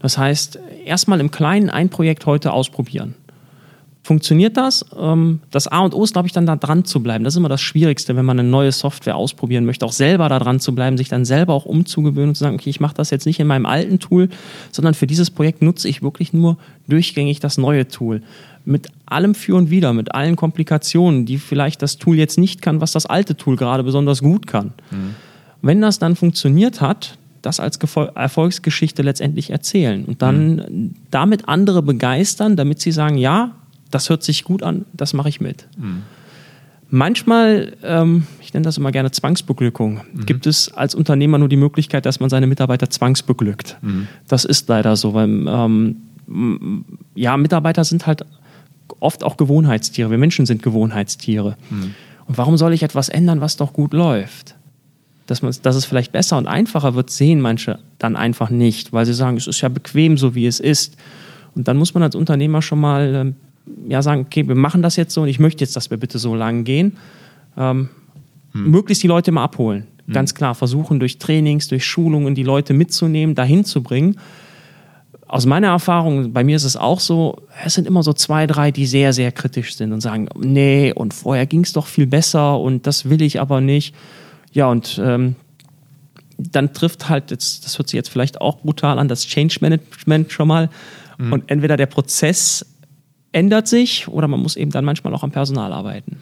[0.00, 3.14] Das heißt, erstmal im Kleinen ein Projekt heute ausprobieren.
[4.04, 4.84] Funktioniert das?
[4.98, 7.22] Ähm, Das A und O ist, glaube ich, dann da dran zu bleiben.
[7.22, 10.40] Das ist immer das Schwierigste, wenn man eine neue Software ausprobieren möchte, auch selber da
[10.40, 13.10] dran zu bleiben, sich dann selber auch umzugewöhnen und zu sagen, okay, ich mache das
[13.10, 14.28] jetzt nicht in meinem alten Tool,
[14.72, 16.56] sondern für dieses Projekt nutze ich wirklich nur
[16.88, 18.22] durchgängig das neue Tool.
[18.64, 22.80] Mit allem Für und Wider, mit allen Komplikationen, die vielleicht das Tool jetzt nicht kann,
[22.80, 24.72] was das alte Tool gerade besonders gut kann.
[25.62, 31.82] Wenn das dann funktioniert hat, das als Gefol Erfolgsgeschichte letztendlich erzählen und dann damit andere
[31.82, 33.52] begeistern, damit sie sagen, ja,
[33.90, 35.66] das hört sich gut an, das mache ich mit.
[36.88, 42.06] Manchmal, ähm, ich nenne das immer gerne Zwangsbeglückung, gibt es als Unternehmer nur die Möglichkeit,
[42.06, 43.78] dass man seine Mitarbeiter zwangsbeglückt.
[44.28, 45.96] Das ist leider so, weil ähm,
[47.14, 48.24] ja, Mitarbeiter sind halt
[49.00, 50.10] oft auch Gewohnheitstiere.
[50.10, 51.56] Wir Menschen sind Gewohnheitstiere.
[52.26, 54.54] Und warum soll ich etwas ändern, was doch gut läuft?
[55.26, 59.06] Dass, man, dass es vielleicht besser und einfacher wird, sehen manche dann einfach nicht, weil
[59.06, 60.96] sie sagen, es ist ja bequem, so wie es ist.
[61.54, 63.36] Und dann muss man als Unternehmer schon mal ähm,
[63.88, 66.18] ja, sagen, okay, wir machen das jetzt so und ich möchte jetzt, dass wir bitte
[66.18, 66.96] so lang gehen.
[67.56, 67.88] Ähm,
[68.52, 69.86] Möglichst die Leute immer abholen.
[70.12, 74.16] Ganz klar, versuchen durch Trainings, durch Schulungen die Leute mitzunehmen, dahin zu bringen.
[75.32, 78.70] Aus meiner Erfahrung, bei mir ist es auch so, es sind immer so zwei, drei,
[78.70, 82.60] die sehr, sehr kritisch sind und sagen, nee, und vorher ging es doch viel besser
[82.60, 83.94] und das will ich aber nicht.
[84.52, 85.36] Ja, und ähm,
[86.36, 90.32] dann trifft halt, jetzt, das hört sich jetzt vielleicht auch brutal an, das Change Management
[90.32, 90.68] schon mal.
[91.16, 91.32] Mhm.
[91.32, 92.66] Und entweder der Prozess
[93.32, 96.18] ändert sich oder man muss eben dann manchmal auch am Personal arbeiten.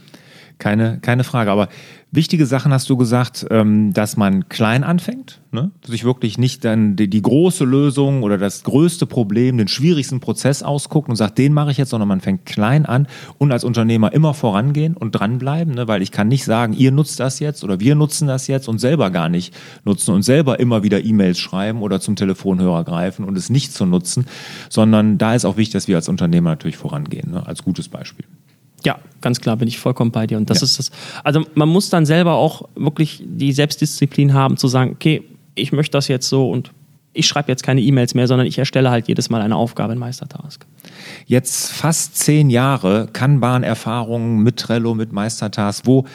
[0.60, 1.50] Keine, keine Frage.
[1.50, 1.68] Aber
[2.12, 5.70] wichtige Sachen hast du gesagt, ähm, dass man klein anfängt, ne?
[5.82, 10.62] sich wirklich nicht dann die, die, große Lösung oder das größte Problem, den schwierigsten Prozess
[10.62, 14.12] ausguckt und sagt, den mache ich jetzt, sondern man fängt klein an und als Unternehmer
[14.12, 15.88] immer vorangehen und dranbleiben, ne?
[15.88, 18.80] weil ich kann nicht sagen, ihr nutzt das jetzt oder wir nutzen das jetzt und
[18.80, 23.38] selber gar nicht nutzen und selber immer wieder E-Mails schreiben oder zum Telefonhörer greifen und
[23.38, 24.26] es nicht zu nutzen,
[24.68, 27.46] sondern da ist auch wichtig, dass wir als Unternehmer natürlich vorangehen, ne?
[27.46, 28.26] als gutes Beispiel.
[28.84, 30.38] Ja, ganz klar bin ich vollkommen bei dir.
[30.38, 30.64] Und das ja.
[30.64, 30.90] ist das.
[31.24, 35.22] Also man muss dann selber auch wirklich die Selbstdisziplin haben, zu sagen, okay,
[35.54, 36.72] ich möchte das jetzt so und
[37.12, 39.98] ich schreibe jetzt keine E-Mails mehr, sondern ich erstelle halt jedes Mal eine Aufgabe in
[39.98, 40.64] Meistertask.
[41.26, 45.86] Jetzt fast zehn Jahre Kanban-Erfahrungen mit Trello, mit Meistertask.
[45.86, 46.06] Wo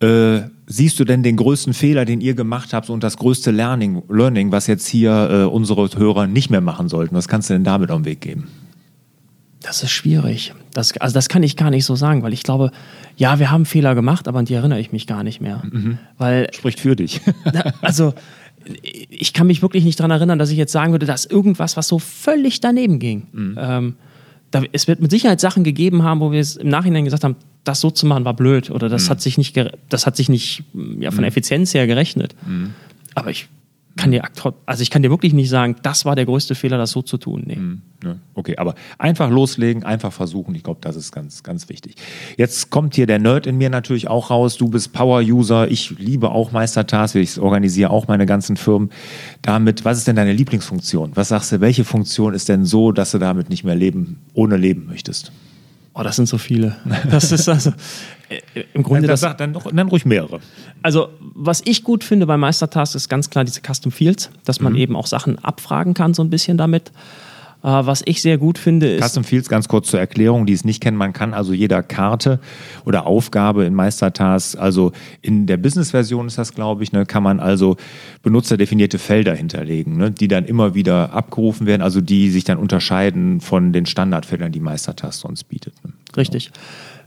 [0.00, 4.02] äh, siehst du denn den größten Fehler, den ihr gemacht habt und das größte Learning,
[4.08, 7.16] Learning was jetzt hier äh, unsere Hörer nicht mehr machen sollten?
[7.16, 8.48] Was kannst du denn damit auf den Weg geben?
[9.62, 10.54] Das ist schwierig.
[10.72, 12.70] Das, also das kann ich gar nicht so sagen, weil ich glaube,
[13.16, 15.62] ja, wir haben Fehler gemacht, aber an die erinnere ich mich gar nicht mehr.
[15.70, 15.98] Mhm.
[16.16, 17.20] Weil, Spricht für dich.
[17.82, 18.14] also
[18.82, 21.88] ich kann mich wirklich nicht daran erinnern, dass ich jetzt sagen würde, dass irgendwas, was
[21.88, 23.26] so völlig daneben ging.
[23.32, 23.58] Mhm.
[23.60, 23.94] Ähm,
[24.50, 27.36] da, es wird mit Sicherheit Sachen gegeben haben, wo wir es im Nachhinein gesagt haben,
[27.64, 29.10] das so zu machen war blöd oder das mhm.
[29.10, 30.64] hat sich nicht, das hat sich nicht
[31.00, 31.28] ja, von mhm.
[31.28, 32.34] Effizienz her gerechnet.
[32.46, 32.72] Mhm.
[33.14, 33.48] Aber ich
[33.98, 34.22] kann dir,
[34.64, 37.18] also ich kann dir wirklich nicht sagen, das war der größte Fehler, das so zu
[37.18, 37.42] tun.
[37.44, 37.56] Nee.
[37.56, 40.54] Hm, ne, okay, aber einfach loslegen, einfach versuchen.
[40.54, 41.96] Ich glaube, das ist ganz, ganz wichtig.
[42.36, 44.56] Jetzt kommt hier der Nerd in mir natürlich auch raus.
[44.56, 45.70] Du bist Power-User.
[45.70, 47.16] Ich liebe auch Meistertask.
[47.16, 48.90] Ich organisiere auch meine ganzen Firmen
[49.42, 49.84] damit.
[49.84, 51.12] Was ist denn deine Lieblingsfunktion?
[51.14, 54.56] Was sagst du, welche Funktion ist denn so, dass du damit nicht mehr leben, ohne
[54.56, 55.32] leben möchtest?
[55.94, 56.76] Oh, das sind so viele.
[57.10, 57.72] Das ist also
[58.74, 59.06] im Grunde.
[59.06, 60.40] Dann, das, dann, dann ruhig mehrere.
[60.82, 64.72] Also, was ich gut finde bei Meistertask ist ganz klar diese Custom Fields, dass man
[64.72, 64.78] mhm.
[64.78, 66.92] eben auch Sachen abfragen kann, so ein bisschen damit.
[67.62, 69.04] Äh, was ich sehr gut finde, ist.
[69.04, 72.38] Custom Fields, ganz kurz zur Erklärung, die es nicht kennen, man kann also jeder Karte
[72.84, 77.40] oder Aufgabe in Meistertask, also in der Business-Version ist das, glaube ich, ne, kann man
[77.40, 77.76] also
[78.22, 83.40] benutzerdefinierte Felder hinterlegen, ne, die dann immer wieder abgerufen werden, also die sich dann unterscheiden
[83.40, 85.74] von den Standardfeldern, die Meistertask sonst bietet.
[85.84, 85.92] Ne.
[86.16, 86.52] Richtig.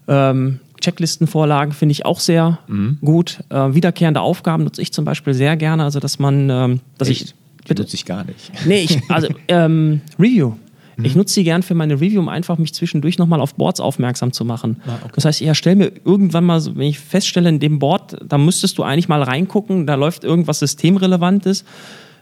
[0.09, 2.97] Ähm, Checklistenvorlagen finde ich auch sehr mhm.
[3.01, 3.39] gut.
[3.49, 7.21] Äh, wiederkehrende Aufgaben nutze ich zum Beispiel sehr gerne, also dass man, ähm, dass Echt?
[7.21, 7.35] ich
[7.67, 7.83] Bitte?
[7.83, 8.51] nutze ich gar nicht.
[8.65, 10.55] Nee, ich, also ähm, Review.
[10.97, 11.05] Mhm.
[11.05, 14.33] Ich nutze die gern für meine Review, um einfach mich zwischendurch nochmal auf Boards aufmerksam
[14.33, 14.81] zu machen.
[14.85, 15.11] Ah, okay.
[15.15, 18.77] Das heißt, ich erstelle mir irgendwann mal, wenn ich feststelle, in dem Board, da müsstest
[18.77, 21.63] du eigentlich mal reingucken, da läuft irgendwas Systemrelevantes.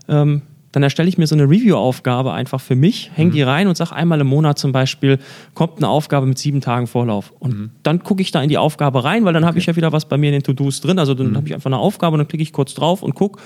[0.07, 3.33] Ähm, dann erstelle ich mir so eine Review-Aufgabe einfach für mich, hänge mhm.
[3.33, 5.19] die rein und sage einmal im Monat zum Beispiel,
[5.55, 7.33] kommt eine Aufgabe mit sieben Tagen Vorlauf.
[7.39, 7.71] Und mhm.
[7.83, 9.49] dann gucke ich da in die Aufgabe rein, weil dann okay.
[9.49, 10.99] habe ich ja wieder was bei mir in den To-Dos drin.
[10.99, 11.37] Also dann mhm.
[11.37, 13.41] habe ich einfach eine Aufgabe und dann klicke ich kurz drauf und gucke,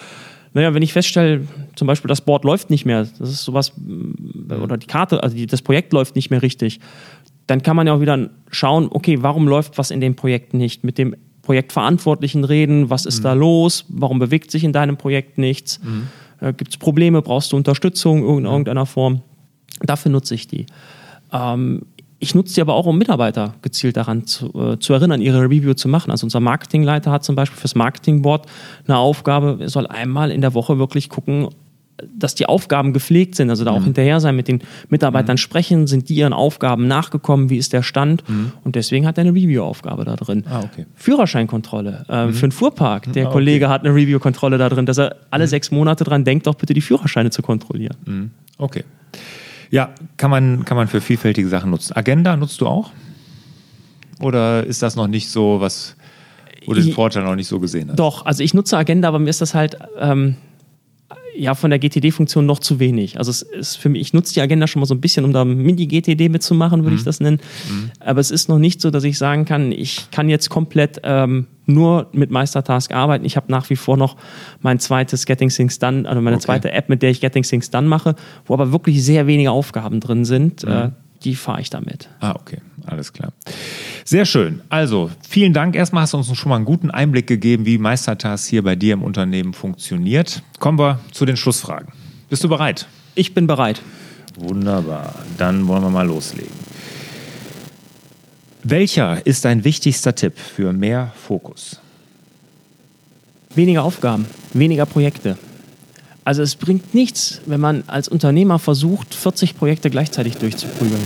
[0.54, 3.74] naja, wenn ich feststelle, zum Beispiel das Board läuft nicht mehr, das ist sowas,
[4.50, 6.80] oder die Karte, also die, das Projekt läuft nicht mehr richtig,
[7.48, 10.84] dann kann man ja auch wieder schauen, okay, warum läuft was in dem Projekt nicht?
[10.84, 13.24] Mit dem Projektverantwortlichen reden, was ist mhm.
[13.24, 13.86] da los?
[13.90, 15.80] Warum bewegt sich in deinem Projekt nichts?
[16.44, 17.22] Äh, Gibt es Probleme?
[17.22, 19.22] Brauchst du Unterstützung in irgendeiner Form?
[19.82, 20.66] Dafür nutze ich die.
[21.32, 21.84] Ähm,
[22.20, 25.74] ich nutze die aber auch, um Mitarbeiter gezielt daran zu, äh, zu, erinnern, ihre Review
[25.74, 26.12] zu machen.
[26.12, 28.46] Also unser Marketingleiter hat zum Beispiel fürs Marketingboard
[28.88, 31.50] eine Aufgabe, er soll einmal in der Woche wirklich gucken,
[32.14, 33.86] dass die Aufgaben gepflegt sind, also da auch mhm.
[33.86, 35.40] hinterher sein, mit den Mitarbeitern mhm.
[35.40, 38.52] sprechen, sind die ihren Aufgaben nachgekommen, wie ist der Stand mhm.
[38.64, 40.44] und deswegen hat er eine Review-Aufgabe da drin.
[40.50, 40.86] Ah, okay.
[40.96, 42.34] Führerscheinkontrolle äh, mhm.
[42.34, 43.74] für den Fuhrpark, der ah, Kollege okay.
[43.74, 45.50] hat eine Review-Kontrolle da drin, dass er alle mhm.
[45.50, 48.32] sechs Monate dran denkt, doch bitte die Führerscheine zu kontrollieren.
[48.58, 48.84] Okay.
[49.70, 51.94] Ja, kann man, kann man für vielfältige Sachen nutzen.
[51.96, 52.92] Agenda nutzt du auch?
[54.20, 55.96] Oder ist das noch nicht so, was,
[56.66, 57.98] wo du den Vorteil noch nicht so gesehen hast?
[57.98, 60.36] Doch, also ich nutze Agenda, aber mir ist das halt ähm,
[61.36, 63.18] ja von der GTD-Funktion noch zu wenig.
[63.18, 65.34] Also es ist für mich, ich nutze die Agenda schon mal so ein bisschen, um
[65.34, 66.98] da Mini-GTD mitzumachen, würde mhm.
[66.98, 67.40] ich das nennen.
[67.70, 67.92] Mhm.
[68.00, 71.48] Aber es ist noch nicht so, dass ich sagen kann, ich kann jetzt komplett ähm,
[71.66, 73.26] nur mit Meistertask arbeiten.
[73.26, 74.18] Ich habe nach wie vor noch
[74.62, 76.46] mein zweites Getting Things Done, also meine okay.
[76.46, 78.16] zweite App, mit der ich Getting Things Done mache,
[78.46, 80.66] wo aber wirklich sehr wenige Aufgaben drin sind.
[80.66, 80.72] Mhm.
[80.72, 80.90] Äh,
[81.24, 82.10] die fahre ich damit.
[82.20, 83.34] Ah, okay, alles klar.
[84.06, 84.62] Sehr schön.
[84.70, 85.76] Also, vielen Dank.
[85.76, 88.94] Erstmal hast du uns schon mal einen guten Einblick gegeben, wie Meistertask hier bei dir
[88.94, 90.44] im Unternehmen funktioniert.
[90.60, 91.90] Kommen wir zu den Schlussfragen.
[92.30, 92.88] Bist du bereit?
[93.16, 93.82] Ich bin bereit.
[94.36, 95.14] Wunderbar.
[95.38, 96.52] Dann wollen wir mal loslegen.
[98.64, 101.80] Welcher ist dein wichtigster Tipp für mehr Fokus?
[103.56, 105.38] Weniger Aufgaben, weniger Projekte.
[106.26, 111.04] Also es bringt nichts, wenn man als Unternehmer versucht, 40 Projekte gleichzeitig durchzuprügeln.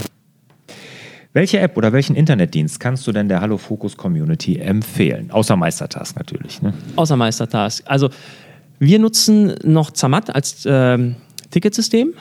[1.34, 5.32] Welche App oder welchen Internetdienst kannst du denn der Hallo Focus Community empfehlen?
[5.32, 6.62] Außer Meistertask natürlich.
[6.62, 6.74] Ne?
[6.96, 7.84] Außer Meistertask.
[7.86, 8.10] Also
[8.80, 11.16] wir nutzen noch Zamat als ähm,
[11.52, 12.14] Ticketsystem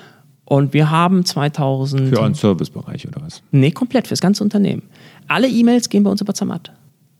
[0.44, 2.08] und wir haben 2000...
[2.08, 3.42] Für euren Servicebereich oder was?
[3.50, 4.82] Nee, komplett, für das ganze Unternehmen.
[5.28, 6.72] Alle E-Mails gehen bei uns über Zamat.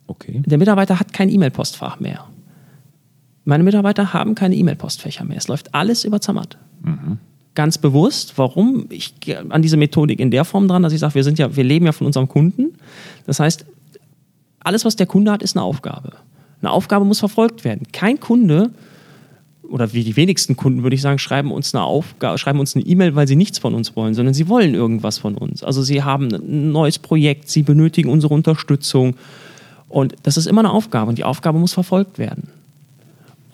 [0.07, 0.43] Okay.
[0.47, 2.27] Der Mitarbeiter hat kein E-Mail-Postfach mehr.
[3.45, 5.37] Meine Mitarbeiter haben keine E-Mail-Postfächer mehr.
[5.37, 6.59] Es läuft alles über Zamat.
[6.83, 7.19] Mhm.
[7.57, 8.35] Ganz bewusst.
[8.37, 8.87] Warum?
[8.91, 9.15] Ich
[9.49, 11.87] an diese Methodik in der Form dran, dass ich sage, wir sind ja, wir leben
[11.87, 12.75] ja von unserem Kunden.
[13.27, 13.65] Das heißt,
[14.61, 16.13] alles, was der Kunde hat, ist eine Aufgabe.
[16.61, 17.89] Eine Aufgabe muss verfolgt werden.
[17.93, 18.73] Kein Kunde
[19.71, 22.85] oder wie die wenigsten Kunden, würde ich sagen, schreiben uns eine Aufgabe, schreiben uns eine
[22.85, 25.65] E-Mail, weil sie nichts von uns wollen, sondern sie wollen irgendwas von uns.
[25.65, 29.17] Also sie haben ein neues Projekt, sie benötigen unsere Unterstützung.
[29.89, 32.49] Und das ist immer eine Aufgabe und die Aufgabe muss verfolgt werden.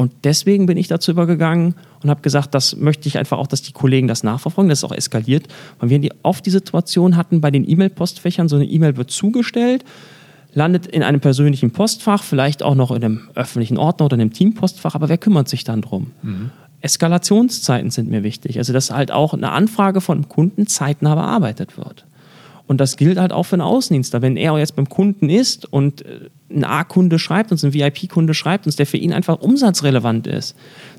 [0.02, 3.62] Und deswegen bin ich dazu übergegangen und habe gesagt, das möchte ich einfach auch, dass
[3.62, 5.46] die Kollegen das nachverfolgen, das ist auch eskaliert,
[5.78, 9.84] weil wir oft die Situation hatten, bei den E-Mail-Postfächern, so eine E-Mail wird zugestellt,
[10.54, 14.96] landet in einem persönlichen Postfach, vielleicht auch noch in einem öffentlichen Ordner oder einem Teampostfach,
[14.96, 16.10] aber wer kümmert sich dann drum?
[16.22, 16.50] Mhm.
[16.80, 18.58] Eskalationszeiten sind mir wichtig.
[18.58, 22.04] Also, dass halt auch eine Anfrage von einem Kunden zeitnah bearbeitet wird.
[22.66, 24.20] Und das gilt halt auch für einen Außendienstler.
[24.20, 28.66] Wenn er jetzt beim Kunden ist und äh, ein A-Kunde schreibt uns, ein VIP-Kunde schreibt
[28.66, 30.56] uns, der für ihn einfach umsatzrelevant ist,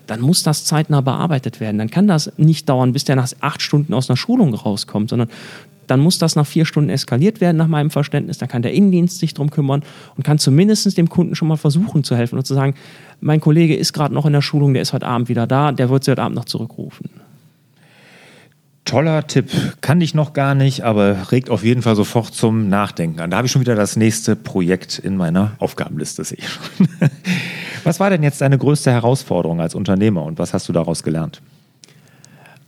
[0.07, 1.77] dann muss das zeitnah bearbeitet werden.
[1.77, 5.29] Dann kann das nicht dauern, bis der nach acht Stunden aus einer Schulung rauskommt, sondern
[5.87, 8.37] dann muss das nach vier Stunden eskaliert werden, nach meinem Verständnis.
[8.37, 9.83] Dann kann der Innendienst sich darum kümmern
[10.15, 12.75] und kann zumindest dem Kunden schon mal versuchen zu helfen und zu sagen,
[13.21, 15.89] mein Kollege ist gerade noch in der Schulung, der ist heute Abend wieder da, der
[15.89, 17.09] wird sie heute Abend noch zurückrufen.
[18.85, 19.49] Toller Tipp.
[19.81, 23.31] Kann ich noch gar nicht, aber regt auf jeden Fall sofort zum Nachdenken an.
[23.31, 26.87] Da habe ich schon wieder das nächste Projekt in meiner Aufgabenliste, sehe ich schon.
[27.83, 31.41] Was war denn jetzt deine größte Herausforderung als Unternehmer und was hast du daraus gelernt?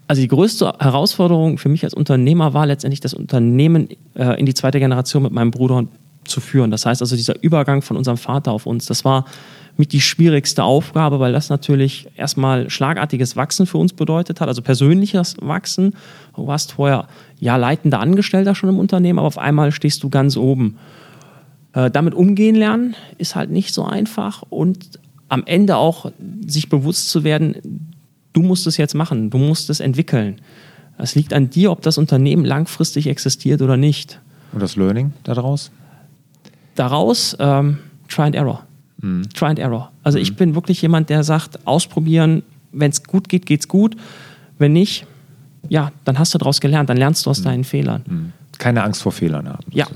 [0.07, 4.53] Also die größte Herausforderung für mich als Unternehmer war letztendlich das Unternehmen äh, in die
[4.53, 5.85] zweite Generation mit meinem Bruder
[6.25, 6.69] zu führen.
[6.69, 9.25] Das heißt also dieser Übergang von unserem Vater auf uns, das war
[9.77, 14.61] mit die schwierigste Aufgabe, weil das natürlich erstmal schlagartiges Wachsen für uns bedeutet hat, also
[14.61, 15.93] persönliches Wachsen.
[16.35, 17.07] Du warst vorher
[17.39, 20.77] ja leitender Angestellter schon im Unternehmen, aber auf einmal stehst du ganz oben.
[21.73, 26.11] Äh, damit umgehen lernen ist halt nicht so einfach und am Ende auch
[26.45, 27.89] sich bewusst zu werden,
[28.33, 30.39] du musst es jetzt machen, du musst es entwickeln.
[30.97, 34.21] Es liegt an dir, ob das Unternehmen langfristig existiert oder nicht.
[34.53, 35.71] Und das Learning daraus?
[36.75, 38.65] Daraus ähm, Try and Error.
[39.01, 39.29] Mhm.
[39.33, 39.91] Try and Error.
[40.03, 40.23] Also mhm.
[40.23, 43.95] ich bin wirklich jemand, der sagt, ausprobieren, wenn es gut geht, geht es gut.
[44.57, 45.05] Wenn nicht,
[45.69, 47.45] ja, dann hast du daraus gelernt, dann lernst du aus mhm.
[47.45, 48.03] deinen Fehlern.
[48.07, 48.33] Mhm.
[48.57, 49.65] Keine Angst vor Fehlern haben.
[49.71, 49.87] Ja.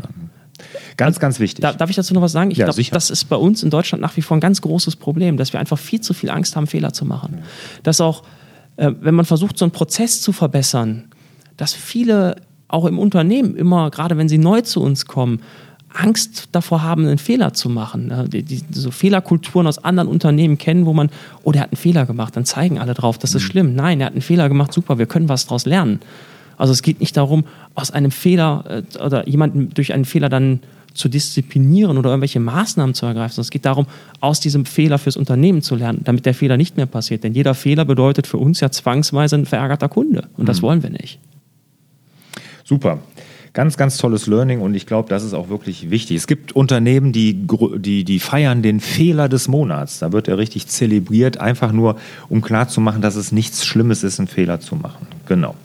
[0.97, 1.61] Ganz, ganz wichtig.
[1.61, 2.51] Da, darf ich dazu noch was sagen?
[2.51, 4.97] Ich ja, glaube, das ist bei uns in Deutschland nach wie vor ein ganz großes
[4.97, 7.35] Problem, dass wir einfach viel zu viel Angst haben, Fehler zu machen.
[7.37, 7.43] Ja.
[7.83, 8.23] Dass auch,
[8.75, 11.05] äh, wenn man versucht, so einen Prozess zu verbessern,
[11.55, 12.35] dass viele
[12.67, 15.41] auch im Unternehmen immer, gerade wenn sie neu zu uns kommen,
[15.93, 18.07] Angst davor haben, einen Fehler zu machen.
[18.07, 18.25] Ne?
[18.29, 21.09] Die, die, so Fehlerkulturen aus anderen Unternehmen kennen, wo man,
[21.43, 23.47] oh, der hat einen Fehler gemacht, dann zeigen alle drauf, das ist mhm.
[23.47, 23.75] schlimm.
[23.75, 25.99] Nein, er hat einen Fehler gemacht, super, wir können was daraus lernen.
[26.57, 30.59] Also es geht nicht darum, aus einem Fehler äh, oder jemanden durch einen Fehler dann
[30.93, 33.85] zu disziplinieren oder irgendwelche Maßnahmen zu ergreifen, sondern es geht darum,
[34.19, 37.23] aus diesem Fehler fürs Unternehmen zu lernen, damit der Fehler nicht mehr passiert.
[37.23, 40.27] Denn jeder Fehler bedeutet für uns ja zwangsweise ein verärgerter Kunde.
[40.35, 40.47] Und mhm.
[40.47, 41.19] das wollen wir nicht.
[42.63, 42.99] Super.
[43.53, 46.17] Ganz, ganz tolles Learning und ich glaube, das ist auch wirklich wichtig.
[46.17, 49.99] Es gibt Unternehmen, die, die, die feiern den Fehler des Monats.
[49.99, 51.95] Da wird er richtig zelebriert, einfach nur,
[52.29, 55.07] um klarzumachen, dass es nichts Schlimmes ist, einen Fehler zu machen.
[55.27, 55.55] Genau.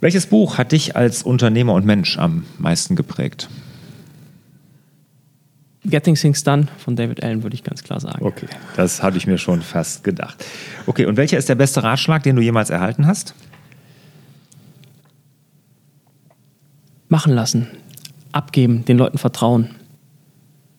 [0.00, 3.48] Welches Buch hat dich als Unternehmer und Mensch am meisten geprägt?
[5.84, 8.24] Getting Things Done von David Allen, würde ich ganz klar sagen.
[8.24, 10.44] Okay, das hatte ich mir schon fast gedacht.
[10.86, 13.34] Okay, und welcher ist der beste Ratschlag, den du jemals erhalten hast?
[17.16, 17.66] Machen lassen,
[18.32, 19.70] abgeben, den Leuten vertrauen.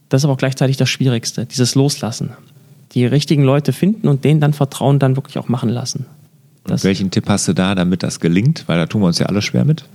[0.08, 2.34] Das ist aber auch gleichzeitig das Schwierigste, dieses Loslassen.
[2.92, 6.06] Die richtigen Leute finden und denen dann vertrauen, dann wirklich auch machen lassen.
[6.64, 8.66] Das welchen Tipp hast du da, damit das gelingt?
[8.68, 9.86] Weil da tun wir uns ja alle schwer mit.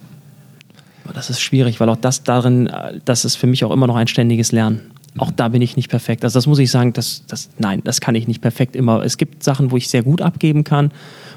[1.15, 3.95] Das ist schwierig, weil auch das darin, äh, das ist für mich auch immer noch
[3.95, 4.81] ein ständiges Lernen.
[5.19, 6.25] Auch da bin ich nicht perfekt.
[6.25, 9.03] Also das muss ich sagen, das, das, nein, das kann ich nicht perfekt immer.
[9.05, 10.91] Es gibt Sachen, wo ich sehr gut abgeben kann,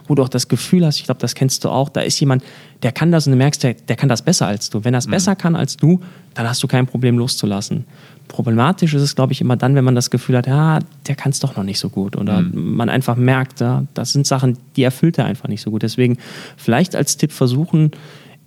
[0.08, 2.44] wo du auch das Gefühl hast, ich glaube, das kennst du auch, da ist jemand,
[2.84, 4.86] der kann das und du merkst, der, der kann das besser als du.
[4.86, 5.12] Wenn er es mhm.
[5.12, 6.00] besser kann als du,
[6.36, 7.86] dann hast du kein Problem loszulassen.
[8.30, 11.32] Problematisch ist es, glaube ich, immer dann, wenn man das Gefühl hat, ja, der kann
[11.32, 12.16] es doch noch nicht so gut.
[12.16, 12.76] Oder mhm.
[12.76, 15.84] man einfach merkt, ja, das sind Sachen, die erfüllt er einfach nicht so gut.
[15.84, 16.18] Deswegen
[16.56, 17.92] vielleicht als Tipp versuchen,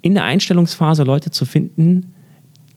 [0.01, 2.15] in der Einstellungsphase Leute zu finden,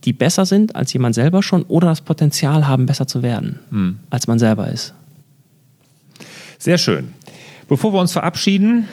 [0.04, 4.00] die besser sind als jemand selber schon oder das Potenzial haben, besser zu werden, mhm.
[4.10, 4.94] als man selber ist.
[6.58, 7.14] Sehr schön.
[7.68, 8.88] Bevor wir uns verabschieden,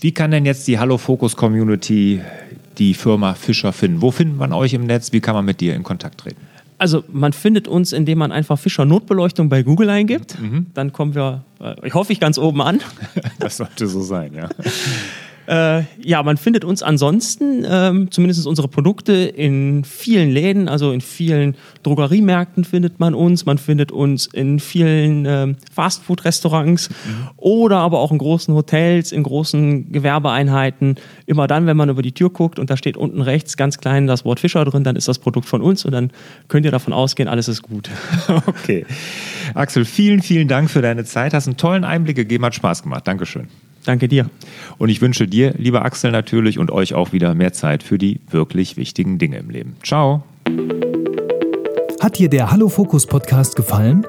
[0.00, 2.20] wie kann denn jetzt die Hallo Focus Community
[2.78, 4.02] die Firma Fischer finden?
[4.02, 5.12] Wo findet man euch im Netz?
[5.12, 6.40] Wie kann man mit dir in Kontakt treten?
[6.78, 10.40] Also man findet uns, indem man einfach Fischer Notbeleuchtung bei Google eingibt.
[10.40, 10.66] Mhm.
[10.72, 12.80] Dann kommen wir, äh, ich hoffe ich, ganz oben an.
[13.38, 14.48] Das sollte so sein, ja.
[15.50, 21.00] Äh, ja, man findet uns ansonsten, ähm, zumindest unsere Produkte, in vielen Läden, also in
[21.00, 23.46] vielen Drogeriemärkten findet man uns.
[23.46, 27.30] Man findet uns in vielen ähm, Fastfood-Restaurants mhm.
[27.36, 30.94] oder aber auch in großen Hotels, in großen Gewerbeeinheiten.
[31.26, 34.06] Immer dann, wenn man über die Tür guckt und da steht unten rechts ganz klein
[34.06, 36.12] das Wort Fischer drin, dann ist das Produkt von uns und dann
[36.46, 37.90] könnt ihr davon ausgehen, alles ist gut.
[38.46, 38.86] okay.
[39.54, 41.34] Axel, vielen, vielen Dank für deine Zeit.
[41.34, 43.08] Hast einen tollen Einblick gegeben, hat Spaß gemacht.
[43.08, 43.48] Dankeschön.
[43.84, 44.28] Danke dir.
[44.78, 48.20] Und ich wünsche dir, lieber Axel, natürlich und euch auch wieder mehr Zeit für die
[48.30, 49.76] wirklich wichtigen Dinge im Leben.
[49.82, 50.24] Ciao.
[52.00, 54.06] Hat dir der Hallo Fokus Podcast gefallen?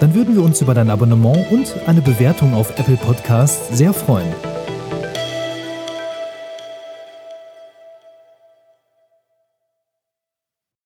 [0.00, 4.55] Dann würden wir uns über dein Abonnement und eine Bewertung auf Apple Podcasts sehr freuen.